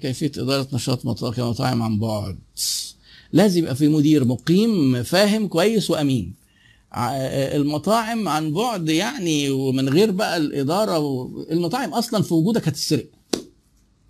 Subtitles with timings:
[0.00, 2.38] كيفية إدارة نشاط مطا- كمطاعم عن بعد.
[3.32, 6.34] لازم يبقى في مدير مقيم فاهم كويس وأمين.
[6.96, 13.06] المطاعم عن بعد يعني ومن غير بقى الإدارة المطاعم أصلا في وجودك هتتسرق.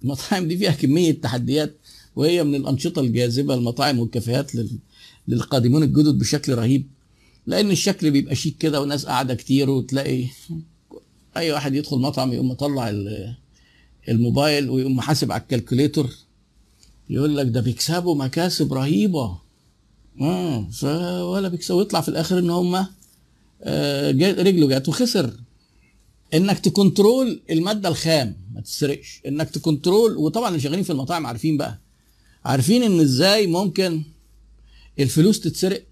[0.03, 1.77] المطاعم دي فيها كمية تحديات
[2.17, 4.71] وهي من الأنشطة الجاذبة المطاعم والكافيهات لل...
[5.29, 6.87] للقادمون الجدد بشكل رهيب.
[7.47, 10.25] لأن الشكل بيبقى شيك كده وناس قاعدة كتير وتلاقي
[11.37, 13.35] أي واحد يدخل مطعم يقوم مطلع ال-
[14.09, 16.11] الموبايل ويقوم محاسب على ال calculator
[17.11, 19.39] يقول لك ده بيكسبوا مكاسب رهيبة.
[20.21, 22.87] آه ولا بيكسبوا يطلع في الآخر إن هم
[23.63, 25.33] آه، رجله جات وخسر.
[26.35, 29.21] إنك ت control المادة الخام ما تسرقش.
[29.27, 31.79] إنك ت control وطبعا اللي شغالين في المطاعم عارفين بقى.
[32.45, 34.03] عارفين إن إزاي ممكن
[34.99, 35.85] الفلوس تتسرق؟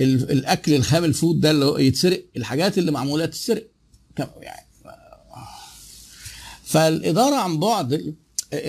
[0.00, 2.24] ال- الأكل الخام ال food ده اللي يتسرق.
[2.36, 3.66] الحاجات اللي معمولة تتسرق.
[4.18, 4.63] يعني
[6.74, 8.14] فالإدارة عن بعد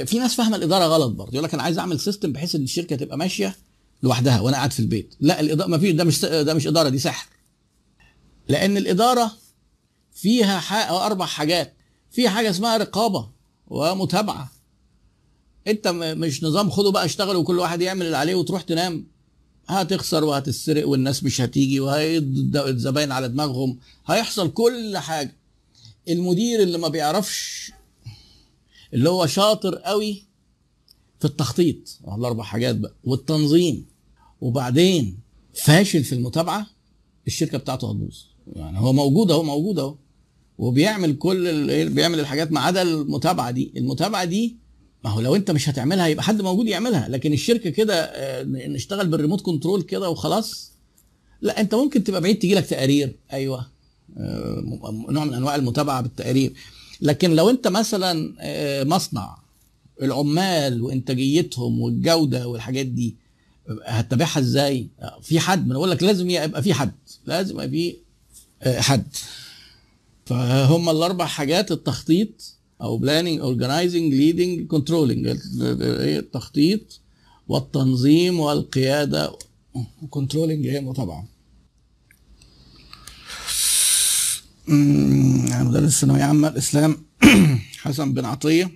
[0.06, 1.32] في ناس فاهمة الإدارة غلط برضه.
[1.34, 3.56] يقول لك أنا عايز أعمل سيستم بحيث إن الشركة تبقى ماشية
[4.04, 5.16] لوحدها وأنا قاعد في البيت.
[5.20, 7.28] لا الإدارة ما في ده مش ده مش إدارة دي سحر.
[8.48, 9.32] لأن الإدارة
[10.14, 11.74] فيها ح- أربع حاجات.
[12.12, 13.30] في حاجة اسمها رقابة
[13.68, 14.52] ومتابعة.
[15.68, 19.08] أنت مش نظام خدوا بقى اشتغلوا وكل واحد يعمل اللي عليه وتروح تنام.
[19.68, 23.80] هتخسر وهتسرق والناس مش هتيجي والزباين على دماغهم.
[24.08, 25.36] هيحصل كل حاجة.
[26.10, 27.72] المدير اللي ما بيعرفش
[28.94, 30.24] اللي هو شاطر قوي
[31.20, 32.00] في التخطيط.
[32.18, 32.94] الأربع حاجات بقى.
[33.04, 33.86] والتنظيم.
[34.42, 35.18] وبعدين
[35.54, 36.68] فاشل في المتابعة
[37.28, 38.18] الشركة بتاعته هتبوظ.
[38.56, 39.96] يعني هو موجود أهو موجود أهو.
[40.58, 43.72] وبيعمل كل ال- بيعمل الحاجات ما عدا المتابعة دي.
[43.78, 44.56] المتابعة دي
[45.04, 47.10] ما هو لو أنت مش هتعملها يبقى حد موجود يعملها.
[47.10, 50.72] لكن الشركة كده آه، نشتغل بال remote control كده وخلاص.
[51.42, 53.16] لا أنت ممكن تبقى بعيد تجي لك تقارير.
[53.34, 53.68] أيوه.
[54.18, 54.64] آه،
[55.10, 56.54] نوع من أنواع المتابعة بالتقارير.
[57.02, 59.38] لكن لو انت مثلا آه، مصنع
[60.02, 63.16] العمال وإنتاجيتهم والجودة والحاجات دي
[63.86, 64.88] هتتابعها إزاي؟
[65.22, 66.92] في حد ما أنا بقول لك لازم يبقى في حد
[67.26, 67.96] لازم يبقى في
[68.64, 69.06] آه، حد.
[70.26, 77.00] فهم الأربع حاجات التخطيط أو planning organizing leading controlling التخطيط
[77.48, 79.34] والتنظيم والقيادة.
[80.10, 81.26] controlling هي طبعا.
[84.68, 86.98] مدرس ثانوية عامة الإسلام
[87.84, 88.72] حسن بن عطية.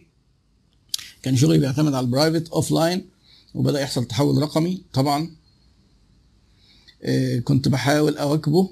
[1.24, 3.06] كان شغلي بيعتمد على ال private offline
[3.54, 5.32] وبدأ يحصل تحول رقمي طبعا.
[7.04, 8.70] آه، كنت بحاول أواكبه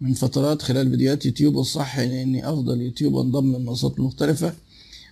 [0.00, 4.54] من فترات خلال فيديوهات يوتيوب والصح إني أفضل يوتيوب وأنضم للمنصات المختلفة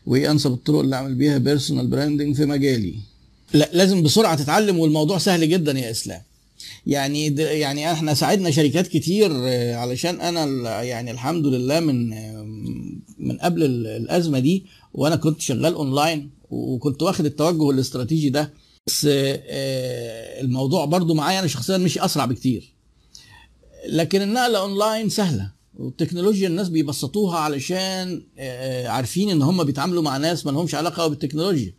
[0.06, 2.94] وايه أنسب الطرق اللي أعمل بيها personal branding في مجالي.
[3.52, 6.22] لا لازم بسرعة تتعلم والموضوع سهل جدا يا إسلام.
[6.87, 12.10] يعني يعني إحنا ساعدنا شركات كتير آه، علشان أنا يعني الحمد لله من
[13.19, 18.53] من قبل ال- الازمة دي وأنا كنت شغال اونلاين وكنت واخد التوجه الاستراتيجي ده.
[18.87, 22.75] بس آه، آه، الموضوع برضو معايا أنا شخصيا مشي اسرع بكتير.
[23.88, 28.22] لكن النقلة اونلاين سهلة والتكنولوجيا الناس بيبسطوها علشان
[28.87, 31.75] عارفين ان هم بيتعاملوا مع ناس ما لهمش علاقة بالتكنولوجيا.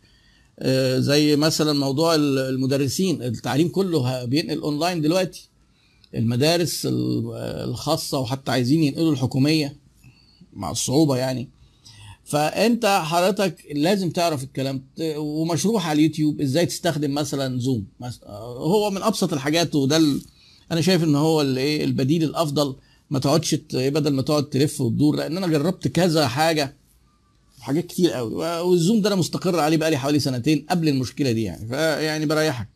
[0.98, 3.22] زي مثلا موضوع ال- المدرسين.
[3.22, 5.48] التعليم كله بينقل اونلاين دلوقتي.
[6.14, 7.32] المدارس ال-
[7.68, 9.76] الخاصة وحتى عايزين ينقلوا الحكومية
[10.52, 11.48] مع الصعوبة يعني.
[12.24, 14.84] فأنت حضرتك لازم تعرف الكلام.
[15.16, 16.40] ومشروح على اليوتيوب.
[16.40, 19.96] إزاي تستخدم مثلا Zoom آه، هو من أبسط الحاجات وده
[20.72, 22.76] أنا شايف إن هو الايه البديل الأفضل.
[23.10, 25.16] ما تقعدش بدل ما تقعد تلف وتدور.
[25.16, 26.76] لأن أنا جربت كذا حاجة.
[27.62, 28.34] حاجات كتير قوي.
[28.60, 31.68] وال Zoom ده أنا مستقر عليه بقالي حوالي سنتين قبل المشكلة دي يعني.
[31.68, 32.68] فيعني بريحك.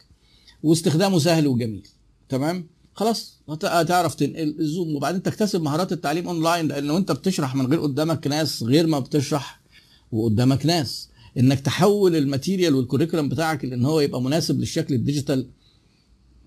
[0.62, 1.86] واستخدامه سهل وجميل.
[2.28, 3.34] تمام؟ خلاص.
[3.48, 4.96] هت- هتعرف تنقل ال Zoom.
[4.96, 6.68] وبعدين تكتسب مهارات التعليم أونلاين.
[6.68, 9.60] لأنه انت بتشرح من غير قدامك ناس غير ما بتشرح
[10.12, 11.08] وقدامك ناس.
[11.38, 15.46] إنك تحول ال material وال curriculum بتاعك ان هو يبقى مناسب للشكل ال digital.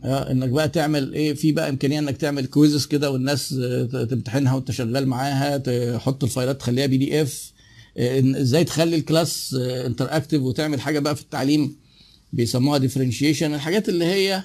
[0.04, 3.50] آه، إنك بقى تعمل إيه في بقى إمكانية إنك تعمل quizzes كده والناس
[4.10, 7.52] تمتحنها وأنت شغال معاها تحط الفايلات تخليها PDF
[7.98, 11.76] إزاي تخلي ال class interactive وتعمل حاجة بقى في التعليم
[12.34, 14.44] بيسموها differentiation الحاجات اللي هي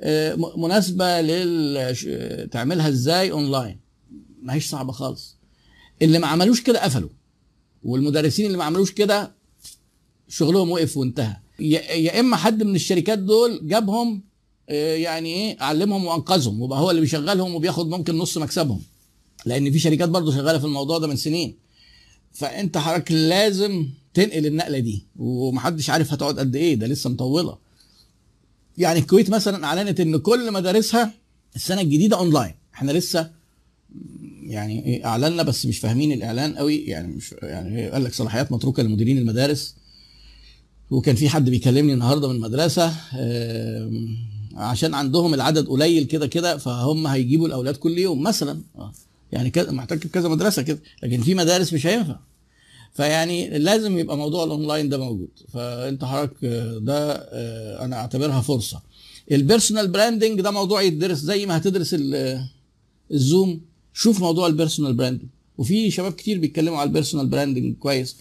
[0.00, 2.08] آه، مناسبة لل ش-
[2.52, 3.80] تعملها إزاي اونلاين
[4.42, 5.36] ما هيش صعبة خالص.
[6.02, 7.08] اللي ما عملوش كده قفلوا.
[7.84, 9.32] والمدرسين اللي ما عملوش كده
[10.28, 11.36] شغلهم وقف وانتهى.
[11.60, 14.22] يا إما حد من الشركات دول جابهم
[14.68, 18.80] آه، يعني إيه علمهم وأنقذهم وبقى هو اللي بيشغلهم وبياخد ممكن نص مكسبهم.
[19.46, 21.56] لأن في شركات برضه شغالة في الموضوع ده من سنين.
[22.34, 27.58] فانت حضرتك لازم تنقل النقلة دي ومحدش عارف هتقعد قد إيه ده لسه مطولة.
[28.78, 31.12] يعني الكويت مثلا أعلنت إن كل مدارسها
[31.56, 32.54] السنة الجديدة أونلاين.
[32.74, 33.30] إحنا لسه
[34.42, 38.82] يعني إيه اعلنا بس مش فاهمين الإعلان قوي يعني مش يعني قال لك صلاحيات متروكة
[38.82, 39.74] لمديرين المدارس.
[40.90, 42.94] وكان في حد بيكلمني النهارده من المدرسة
[44.56, 48.60] عشان عندهم العدد قليل كده كده فهم هيجيبوا الأولاد كل يوم مثلا.
[48.78, 48.92] آه.
[49.34, 52.16] يعني كذا محتاج كذا مدرسة كده لكن في مدارس مش هينفع.
[52.94, 55.28] فيعني لازم يبقى موضوع الاونلاين ده موجود.
[55.52, 58.82] فأنت حضرتك آه، ده آه، أنا أعتبرها فرصة.
[59.32, 62.40] ال personal branding ده موضوع يدرس زي ما هتدرس ال-
[63.12, 63.60] ال Zoom.
[63.92, 65.28] شوف موضوع ال personal branding
[65.58, 68.16] وفي شباب كتير بيتكلموا على ال personal branding كويس.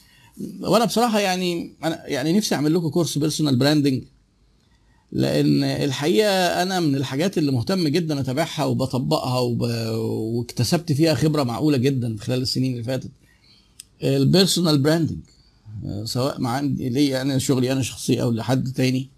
[0.62, 4.04] وأنا بصراحة يعني أنا يعني نفسي أعمل لكم course personal branding
[5.16, 6.30] لأن الحقيقة
[6.64, 9.62] أنا من الحاجات اللي مهتم جدا أتابعها وبطبقها وب...
[9.96, 13.12] واكتسبت فيها خبرة معقولة جدا خلال السنين اللي فاتت.
[14.04, 15.18] ال personal branding
[16.04, 19.10] سواء مع عندي ليا أنا شغلي أنا شخصي أو لحد تاني.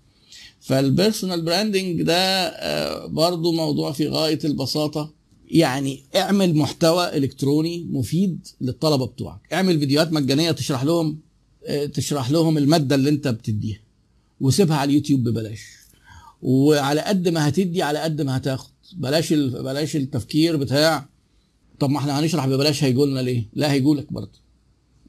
[0.62, 2.16] فال personal branding ده
[2.48, 5.14] آه، برضو موضوع في غاية البساطة.
[5.52, 9.40] يعني اعمل محتوى إلكتروني مفيد للطلبة بتوعك.
[9.54, 11.20] اعمل فيديوهات مجانية تشرح لهم
[11.66, 13.80] آه، تشرح لهم المادة اللي أنت بتديها
[14.42, 15.62] وسيبها على اليوتيوب ببلاش.
[16.42, 18.72] وعلى قد ما هتدي على قد ما هتاخد.
[18.94, 19.64] بلاش ال...
[19.64, 21.10] بلاش التفكير بتاع
[21.80, 24.40] طب ما إحنا هنشرح ببلاش هيجوا لنا ليه؟ لا هيجوا لك برضه.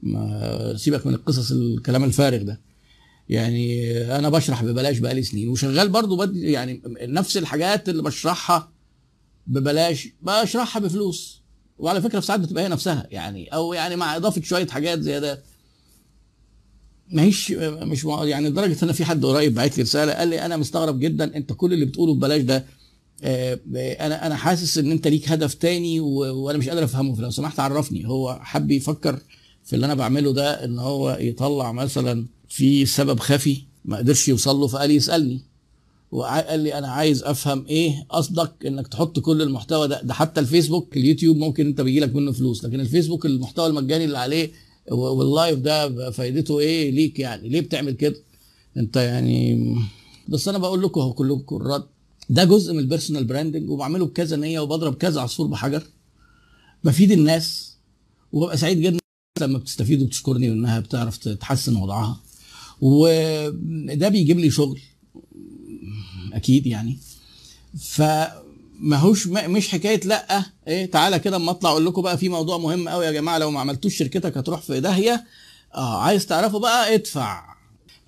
[0.03, 2.61] ما سيبك من القصص الكلام الفارغ ده.
[3.29, 6.35] يعني أنا بشرح ببلاش بقالي سنين وشغال برضه بد...
[6.35, 8.71] يعني نفس الحاجات اللي بشرحها
[9.47, 11.41] ببلاش بشرحها بفلوس.
[11.79, 15.43] وعلى فكرة في ساعات بتبقى هي نفسها يعني أو يعني مع إضافة شوية حاجات زيادات
[17.11, 20.57] ما هيش مش يعني لدرجة إن في حد قريب بعت لي رسالة قال لي أنا
[20.57, 22.65] مستغرب جدا أنت كل اللي بتقوله ببلاش ده
[23.23, 27.15] آه، أنا أنا حاسس إن أنت ليك هدف تاني وأنا مش قادر أفهمه.
[27.15, 29.19] فلو سمحت عرفني هو حب يفكر
[29.65, 34.55] في اللي أنا بعمله ده إن هو يطلع مثلا في سبب خفي ما قدرش يوصل
[34.55, 35.41] له فقال يسألني.
[36.11, 40.97] وقال لي أنا عايز أفهم إيه قصدك إنك تحط كل المحتوى ده ده حتى الفيسبوك
[40.97, 44.51] اليوتيوب ممكن أنت بيجي لك منه فلوس لكن الفيسبوك المحتوى المجاني اللي عليه
[44.91, 48.15] وال live ده فايدته إيه ليك يعني؟ ليه بتعمل كده؟
[48.77, 49.75] انت يعني
[50.27, 51.83] بس أنا بقول لكم اهو كلكم الرد
[52.29, 55.83] ده جزء من ال personal branding وبعمله بكذا نية وبضرب كذا عصفور بحجر.
[56.83, 57.75] بفيد الناس
[58.31, 58.99] وببقى سعيد جدا
[59.41, 62.19] لما بتستفيد وبتشكرني وإنها بتعرف تحسن وضعها.
[62.81, 64.79] وده بيجيب لي شغل
[66.33, 66.97] أكيد يعني.
[67.79, 68.46] فماهوش
[68.79, 70.43] م- مش حكاية لأ.
[70.67, 73.51] إيه تعالى كده أما أطلع أقول لكم بقى في موضوع مهم قوي يا جماعة لو
[73.51, 75.25] ما عملتوش شركتك هتروح في داهية.
[75.75, 77.55] آه عايز تعرفوا بقى ادفع.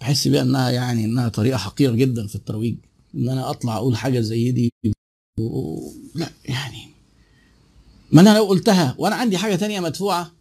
[0.02, 2.76] بحس بيها إنها يعني إنها طريقة حقيره جدا في الترويج
[3.16, 4.74] إن أنا أطلع أقول حاجة زي دي.
[5.40, 5.80] و...
[6.16, 6.90] لا يعني
[8.12, 10.32] ما أنا لو قلتها وأنا عندي حاجة تانية مدفوعة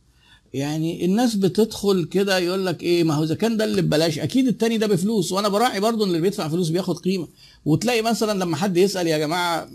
[0.54, 4.46] يعني الناس بتدخل كده يقول لك إيه ما هو إذا كان ده اللي ببلاش أكيد
[4.46, 5.32] التاني ده بفلوس.
[5.32, 7.28] وأنا براعي برضو إن اللي بيدفع فلوس بياخد قيمة.
[7.64, 9.68] وتلاقي مثلا لما حد يسأل يا جماعة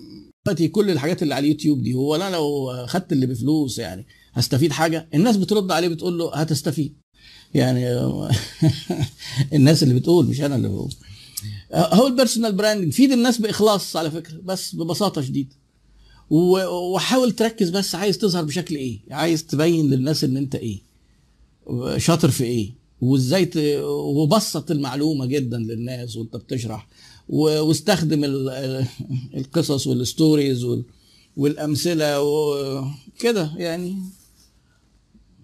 [0.46, 1.94] دلوقتي كل الحاجات اللي على اليوتيوب دي.
[1.94, 6.94] هو أنا لو خدت اللي بفلوس يعني هستفيد حاجة؟ الناس بترد عليه بتقول له هتستفيد.
[7.54, 7.86] يعني
[9.54, 10.94] الناس اللي بتقول مش أنا اللي بقول.
[11.74, 15.56] هو ال personal branding فيد الناس بإخلاص على فكرة بس ببساطة شديده
[16.30, 20.82] وحاول تركز بس عايز تظهر بشكل إيه؟ عايز تبين للناس إن أنت إيه؟
[21.98, 22.74] شاطر في إيه؟
[23.04, 23.50] وازاي.
[23.86, 26.88] وبسط المعلومة جدا للناس وانت بتشرح.
[27.30, 28.50] واستخدم ال...
[29.38, 30.84] القصص وال stories وال...
[31.38, 33.96] والأمثلة وكده يعني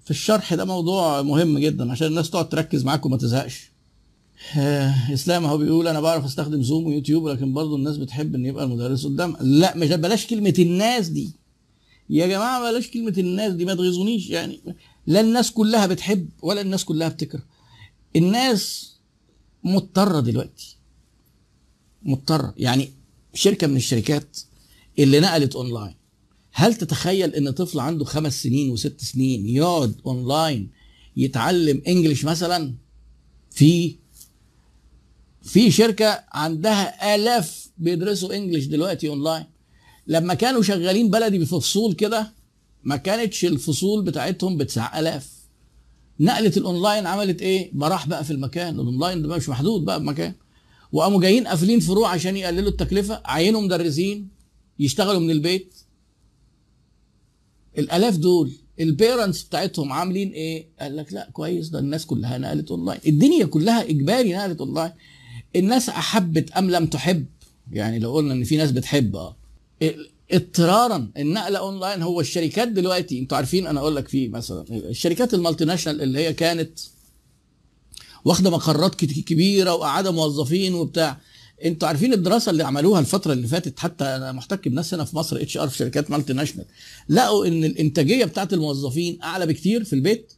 [0.05, 3.71] في الشرح ده موضوع مهم جدا عشان الناس تقعد تركز معاك وما تزهقش
[4.57, 8.45] آه، إسلام هو بيقول أنا بعرف أستخدم Zoom و YouTube لكن برضه الناس بتحب إن
[8.45, 11.31] يبقى المدرس قدام لا مش بلاش كلمة الناس دي
[12.09, 14.59] يا جماعة بلاش كلمة الناس دي ما تغيظونيش يعني
[15.09, 17.43] لا الناس كلها بتحب ولا الناس كلها بتكره.
[18.15, 18.93] الناس
[19.63, 20.77] مضطرة دلوقتي.
[22.03, 22.53] مضطرة.
[22.57, 22.93] يعني
[23.33, 24.37] شركة من الشركات
[24.99, 25.95] اللي نقلت اونلاين
[26.51, 30.69] هل تتخيل إن طفل عنده خمس سنين وست سنين يقعد اونلاين
[31.17, 32.73] يتعلم English مثلا؟
[33.51, 33.95] في
[35.43, 39.45] في شركة عندها آلاف بيدرسوا English دلوقتي اونلاين
[40.07, 42.33] لما كانوا شغالين بلدي في فصول كده
[42.83, 45.29] ما كانتش الفصول بتاعتهم بتسع آلاف.
[46.19, 48.79] نقلت الأونلاين عملت إيه؟ براح بقى في المكان.
[48.79, 50.33] الأونلاين ده مش محدود بقى بمكان
[50.91, 53.21] وقاموا جايين قافلين فروع عشان يقللوا التكلفة.
[53.25, 54.27] عينوا مدرسين
[54.79, 55.75] يشتغلوا من البيت.
[57.77, 62.71] الآلاف دول ال parents بتاعتهم عاملين إيه؟ قال لك لا كويس ده الناس كلها نقلت
[62.71, 62.99] أونلاين.
[63.07, 64.91] الدنيا كلها إجباري نقلت أونلاين.
[65.55, 67.25] الناس أحبت أم لم تحب؟
[67.71, 69.35] يعني لو قلنا إن في ناس بتحب آه.
[70.31, 71.11] اضطرارا.
[71.17, 76.01] النقله اونلاين هو الشركات دلوقتي أنتوا عارفين أنا أقول لك في مثلا الشركات ال multinational
[76.01, 76.79] اللي هي كانت
[78.25, 81.17] واخدة مقرات كبيرة وقاعدة موظفين وبتاع.
[81.65, 85.37] أنتوا عارفين الدراسة اللي عملوها الفترة اللي فاتت حتى أنا محتك بناس هنا في مصر
[85.41, 86.65] HR في شركات multinational
[87.09, 90.33] لقوا ان الانتاجية بتاعت الموظفين اعلى بكتير في البيت.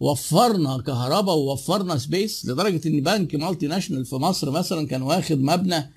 [0.00, 5.92] وفرنا كهرباء ووفرنا space لدرجة ان بنك multinational في مصر مثلا كان واخد مبنى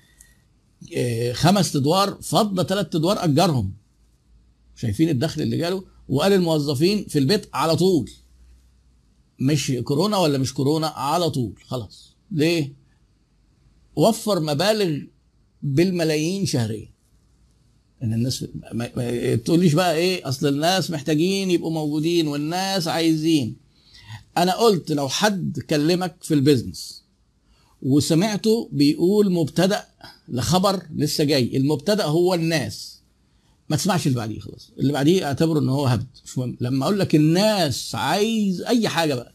[1.32, 3.72] خمس ادوار فضى ثلاث ادوار اجرهم.
[4.76, 8.10] شايفين الدخل اللي جاله وقال الموظفين في البيت على طول.
[9.38, 12.16] مش كورونا ولا مش كورونا على طول خلاص.
[12.30, 12.72] ليه؟
[13.96, 15.02] وفر مبالغ
[15.62, 16.90] بالملايين شهريا.
[18.02, 23.56] إن الناس ما تقوليش بقى إيه أصل الناس محتاجين يبقوا موجودين والناس عايزين.
[24.36, 26.99] أنا قلت لو حد كلمك في البيزنس
[27.82, 29.84] وسمعته بيقول مبتدأ
[30.28, 31.56] لخبر لسه جاي.
[31.56, 33.00] المبتدأ هو الناس.
[33.68, 34.70] ما تسمعش اللي بعديه خلاص.
[34.78, 36.06] اللي بعديه اعتبره إن هو هبد.
[36.24, 36.56] مش مهم.
[36.60, 39.34] لما أقول لك الناس عايز أي حاجة بقى.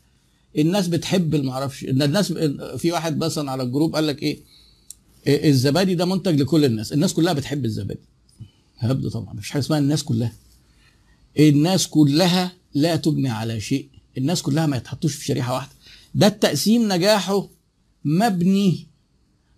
[0.58, 2.32] الناس بتحب المعرفش إن الناس
[2.78, 4.40] في واحد مثلا على الجروب قال لك إيه؟
[5.28, 6.94] إيه الزبادي ده منتج لكل الناس.
[6.94, 8.00] الناس كلها بتحب الزبادي.
[8.78, 9.34] هبد طبعا.
[9.34, 10.34] مفيش حاجة اسمها الناس كلها.
[11.40, 13.88] الناس كلها لا تبني على شيء.
[14.18, 15.72] الناس كلها ما يتحطوش في شريحة واحدة.
[16.16, 17.48] ده التقسيم نجاحه
[18.06, 18.88] مبني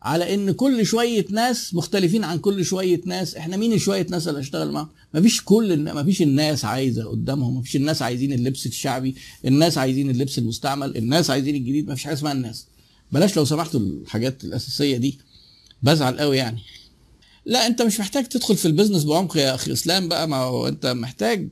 [0.02, 3.36] على إن كل شوية ناس مختلفين عن كل شوية ناس.
[3.36, 8.02] إحنا مين شوية ناس اللي هشتغل معاهم؟ مفيش كل مفيش الناس عايزة قدامهم مفيش الناس
[8.02, 12.68] عايزين اللبس الشعبي الناس عايزين اللبس المستعمل الناس عايزين الجديد مفيش حاجة اسمها الناس.
[13.12, 15.20] بلاش لو سمحتوا الحاجات الأساسية دي.
[15.84, 16.60] بزعل قوي يعني.
[17.46, 20.28] لا أنت مش محتاج تدخل في ال business بعمق يا أخي إسلام بقى.
[20.28, 21.50] ما هو أنت محتاج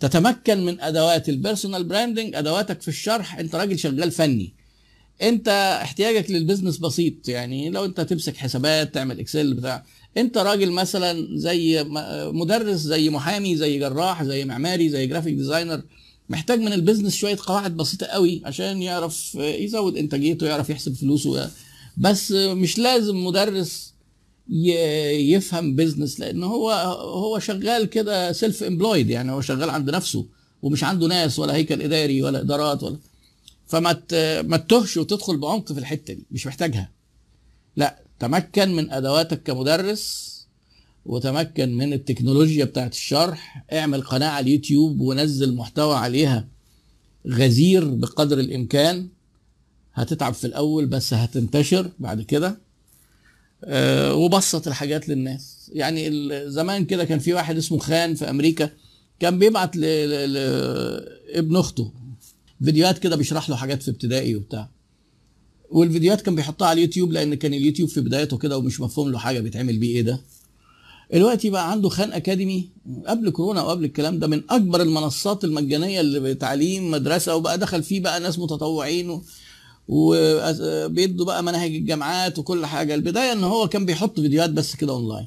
[0.00, 3.38] تتمكن من أدوات ال personal branding أدواتك في الشرح.
[3.38, 4.55] أنت راجل شغال فني.
[5.22, 9.84] انت احتياجك لل business بسيط يعني لو انت تمسك حسابات تعمل اكسل بتاع.
[10.16, 11.84] انت راجل مثلا زي
[12.32, 15.82] مدرس زي محامي زي جراح زي معماري زي graphic designer
[16.28, 21.50] محتاج من ال business شوية قواعد بسيطة قوي عشان يعرف يزود إنتاجيته يعرف يحسب فلوسه.
[21.96, 23.94] بس مش لازم مدرس
[24.48, 26.70] يفهم business لأن هو
[27.00, 30.26] هو شغال كده self employed يعني هو شغال عند نفسه
[30.62, 32.96] ومش عنده ناس ولا هيكل إداري ولا إدارات ولا
[33.66, 34.02] فما
[34.42, 36.90] ما تتوهش وتدخل بعمق في الحتة دي مش محتاجها.
[37.76, 40.36] لا تمكن من أدواتك كمدرس
[41.06, 43.64] وتمكن من التكنولوجيا بتاعت الشرح.
[43.72, 46.48] اعمل قناة على اليوتيوب ونزل محتوى عليها
[47.28, 49.08] غزير بقدر الإمكان.
[49.94, 52.58] هتتعب في الأول بس هتنتشر بعد كده.
[53.64, 55.70] آه، وبسط الحاجات للناس.
[55.74, 56.10] يعني
[56.50, 58.70] زمان كده كان في واحد اسمه خان في أمريكا
[59.20, 61.92] كان بيبعت لابن أخته
[62.64, 64.68] فيديوهات كده بيشرح له حاجات في ابتدائي وبتاع.
[65.70, 69.40] والفيديوهات كان بيحطها على اليوتيوب لأن كان اليوتيوب في بدايته كده ومش مفهوم له حاجة
[69.40, 70.20] بيتعمل بيه إيه ده.
[71.12, 72.68] دلوقتي بقى عنده خان أكاديمي
[73.06, 78.00] قبل كورونا وقبل الكلام ده من أكبر المنصات المجانية اللي بتعليم مدرسة وبقى دخل فيه
[78.00, 79.20] بقى ناس متطوعين.
[79.88, 82.94] وبيدوا بقى مناهج الجامعات وكل حاجة.
[82.94, 85.26] البداية إن هو كان بيحط فيديوهات بس كده أونلاين.